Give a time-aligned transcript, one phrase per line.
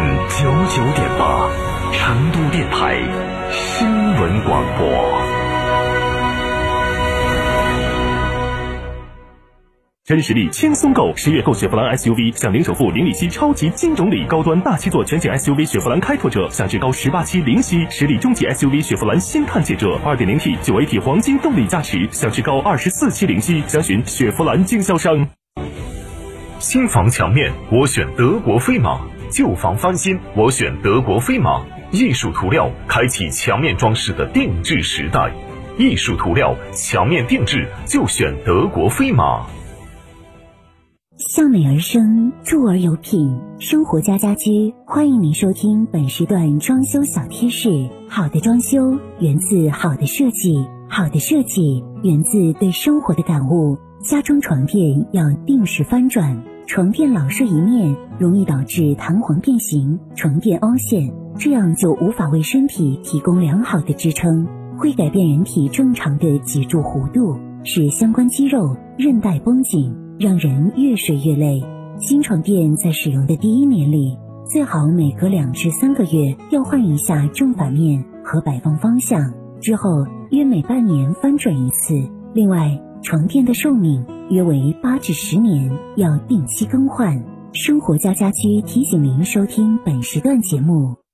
[0.00, 1.50] ，FM 九九点八，
[1.92, 2.96] 成都电台
[3.50, 4.88] 新闻广播。
[10.04, 25.28] 真实力轻松购，十月购雪佛兰 SUV 享零首付、零利息超级金种礼，高端大七座全景 SUV 雪佛兰开拓者享至高十八期零息，实力中级 SUV 雪佛兰新探界者二点零 T 九 AT 黄金动力加持，享至高二十四期零息，详询雪佛兰经销商。
[26.58, 28.98] 新房墙面，我选德国飞马；
[29.30, 31.64] 旧房翻新，我选德国飞马。
[31.92, 35.32] 艺术涂料开启墙面装饰的定制时代，
[35.78, 39.46] 艺术涂料墙面定制就选德国飞马。
[41.16, 47.88] 向美而生，住而有品，生活家家居欢迎您收听本时段装修小贴士。
[48.08, 53.78] 好的装修源自好的设计，好的设计源自对生活的感悟。
[54.02, 64.46] 家中床垫要定时翻转，床垫老睡一面容易导致弹簧变形、床垫凹陷，这样就无法为身体提供良好的支撑，
[64.78, 71.60] 会改变人体正常的脊柱弧度，使相关肌肉、韧带绷紧，让人越睡越累。
[71.98, 74.16] 新床垫在使用的第一年里，
[74.48, 82.00] 最好每隔两至三个月要换一下正反面和摆放方向，之后约每半年翻转一次。
[82.32, 87.24] 另外，床垫的寿命约为八至十年，要定期更换。
[87.52, 90.96] 生活家家居提醒您收听本时段节目。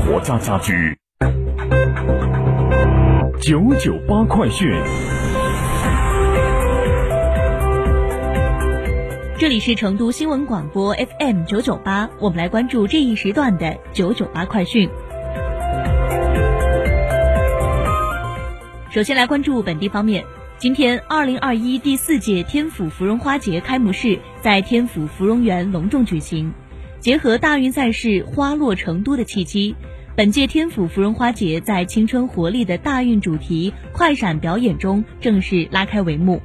[0.00, 0.96] 活家家居。
[3.40, 4.70] 九九八快讯。
[9.38, 14.88] 这里是成都新闻广播 FM 九九八，我们来关注这一时段的九九八快讯。
[18.90, 20.24] 首先来关注本地方面，
[20.58, 26.52] 今天二零二一第四届天府芙蓉花节开幕式在天府芙蓉园隆重举行，
[27.00, 29.74] 结合大运赛事花落成都的契机。
[30.14, 36.42] 本届天府芙蓉花节在青春活力的大运主题快闪表演中正式拉开帷幕。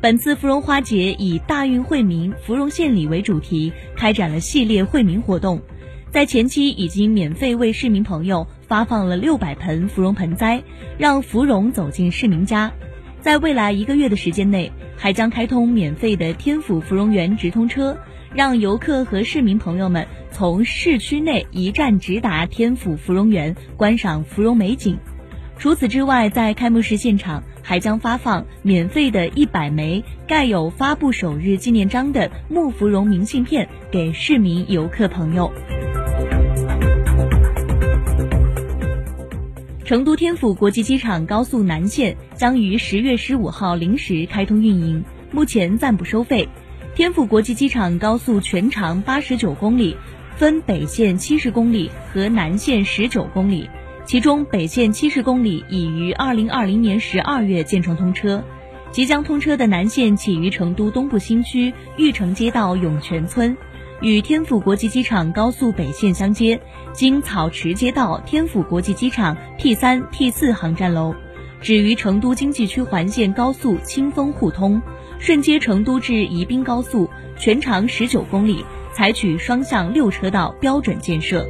[0.00, 5.60] 本次芙蓉花节以“大运惠民，芙蓉献礼”为主题，开展了系列惠民活动。
[6.12, 10.62] 在前期已经免费为市民朋友发放了六百盆芙蓉盆栽，
[10.96, 12.72] 让芙蓉走进市民家。
[13.20, 17.98] 在未来一个月的时间内，还将开通免费的天府芙蓉园直通车。
[18.38, 24.96] 让游客和市民朋友们从市区内一站直达天府芙蓉园观赏芙蓉美景。
[25.58, 35.52] 除此之外，在开幕式现场还将发放免费的一百枚盖有发布首日纪念章的木芙蓉明信片给市民游客朋友。
[39.84, 46.48] 成都天府国际机场高速南线将于十月十五号零时开通运营，目前暂不收费。
[46.98, 49.96] 天府国际机场高速全长八十九公里，
[50.36, 53.70] 分北线七十公里和南线十九公里，
[54.04, 58.42] 其中北线七十公里已于二零二零年十二月建成通车。
[58.90, 63.56] 即将通车的南线起于成都东部新区玉城街道涌泉村，
[64.00, 66.60] 与天府国际机场高速北线相接，
[66.92, 71.14] 经草池街道天府国际机场 T 三 T 四航站楼，
[71.60, 74.82] 止于成都经济区环线高速清风互通。
[75.18, 81.46] 顺接成都至宜宾高速，全长十九公里，采取双向六车道标准建设。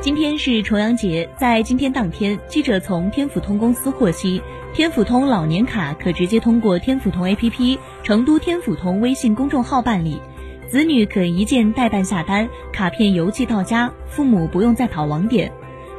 [0.00, 4.42] 今天是重阳节，在今天当天，记者从天府通公司获悉，
[4.74, 10.20] 天府通老年卡可直接通过天府通 APP、成都天府通微信公众号办理，
[10.68, 15.50] 子女可一键代办下单，卡片邮寄到家，父母不用再跑网点。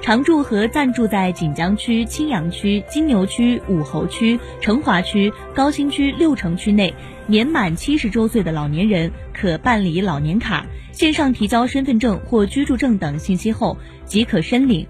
[0.06, 6.94] 常住和暂住在锦江区、青羊区、金牛区、武侯区、成华区、高新区六城区内
[7.26, 14.86] 年满七十周岁的老年人，可办理老年卡，线上提交身份证或居住证等信息后即可申领。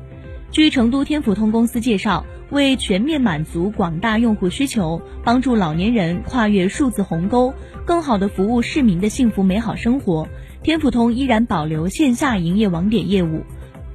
[0.51, 7.53] 据成都天府通公司介绍，为全面满足广大用户需求，帮助老年人跨越数字鸿沟，
[7.85, 10.27] 更好地服务市民的幸福美好生活，
[10.62, 13.45] 天府通依然保留线下营业网点业务。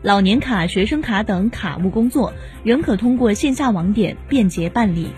[0.02, 2.32] 老年卡、学生卡等卡务工作
[2.62, 5.08] 仍可通过线下网点便捷办理。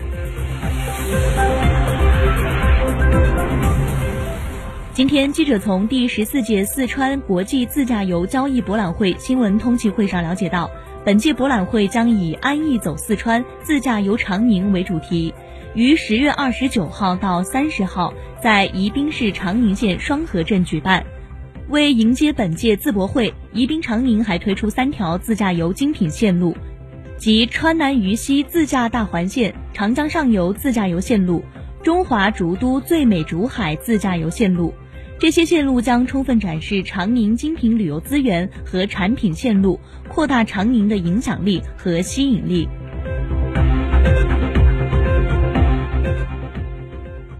[4.91, 10.69] 今天，记者从第十四届四川国际自驾游交易博览会新闻通气会上了解到，
[11.05, 15.33] 本届博览会将以“安逸走四川，自驾游长宁”为主题，
[15.73, 21.05] 于十月二十九号到三十号在宜宾市长宁县双河镇举办。
[21.69, 26.55] 为迎接本届自博会，宜宾长宁还推出三条自驾游精品线路，
[27.17, 31.41] 即川南渝西自驾大环线、长江上游自驾游线路、
[31.81, 34.73] 中华竹都最美竹海自驾游线路。
[35.17, 39.79] 这些线路将充分展示长宁精品旅游资源和产品线路，
[40.09, 42.67] 扩大长宁的影响力和吸引力。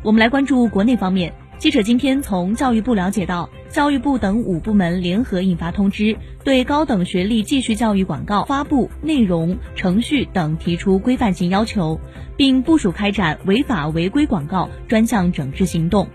[0.01, 3.49] 我们来关注国内方面，记者今天从教育部了解到。
[3.73, 11.99] 教育部等五部门联合印发通知，对高等学历继续教育广告发布内容、程序等提出规范性要求，
[12.37, 16.07] 并部署开展违法违规广告专项整治行动。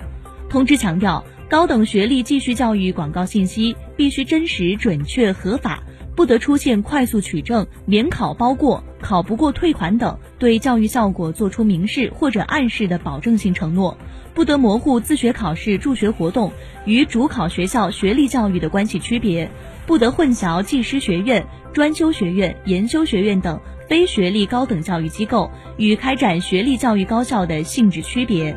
[0.49, 5.83] 通知强调，高等学历继续教育广告信息必须真实、准确、合法，
[6.15, 13.97] 不得出现快速取证、免考包过、考不过退款等对教育效果作出明示或者暗示的保证性承诺。
[14.35, 16.53] 不得模糊自学考试助学活动
[16.85, 19.51] 与主考学校学历教育的关系区别，
[19.85, 28.57] 不得混淆技师学院、专修学院、研修学院等非学历高等教育机构与开展学历教育高校的性质区别。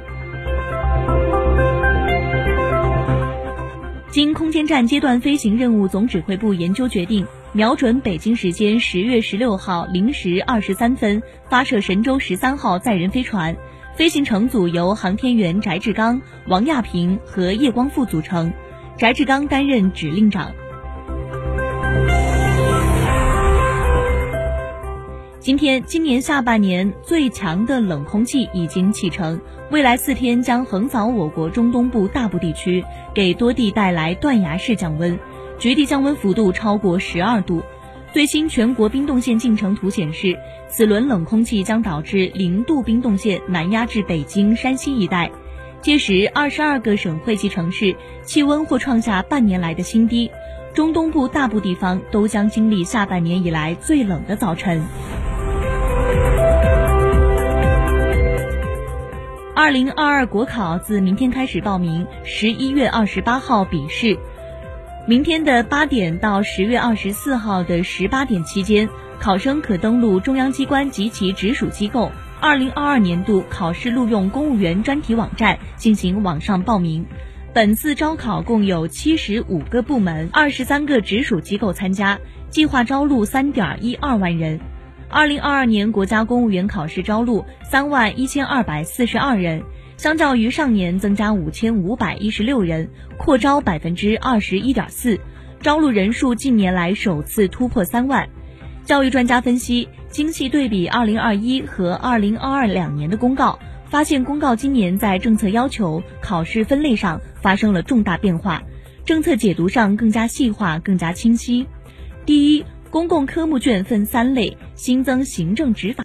[4.12, 13.58] 经空间站阶段飞行任务总指挥部研究决定，瞄准北京时间十月十六号零时二十三分发射神舟十三号载人飞船。
[13.94, 18.54] 飞行乘组由航天员翟志刚、王亚平和叶光富组成，
[18.98, 20.50] 翟志刚担任指令长。
[25.42, 35.20] 今天，今年下半年最强的冷空气已经启程，未来四天将横扫我国中东部大部地区，给多地带来断崖式降温，
[35.62, 37.62] 局地降温幅度超过十二度。
[38.12, 40.36] 最新全国冰冻线进程图显示，
[40.68, 45.30] 此轮冷空气将导致零度冰冻线南压至北京、山西一带，
[45.80, 50.32] 届时二十二个省会级城市气温或创下半年来的新低，
[50.74, 54.84] 中东部大部地方都将经历下半年以来最冷的早晨。
[59.54, 64.18] 二零二二国考自明天开始报名，十一月二十八号笔试。
[65.08, 68.88] 明天的八点到十月二十四号的十八点期间，
[69.20, 77.04] 考生可登录中央机关及其直属机构二零二二年度考试录用公务员专题网站进行网上报名。
[77.52, 82.20] 本次招考共有七十五个部门、二十三个直属机构参加，
[82.52, 84.60] 计划招录三点一二万人。
[85.10, 89.64] 二零二二年国家公务员考试招录三万一千二百四十二人。
[90.02, 92.90] 相较于上年增加五千五百一十六人，
[93.20, 95.20] 扩招百分之二十一点四，
[95.60, 98.28] 招录人数近年来首次突破三万。
[98.84, 103.60] 教育专家分析，精细对比二零二一和二零二二两年的公告，
[103.92, 108.64] 发现公告今年在政策要求、考试分类上发生了重大变化，
[109.06, 111.68] 政策解读上更加细化、更加清晰。
[112.26, 116.00] 第一，公共科目卷分三类，新增行政执法。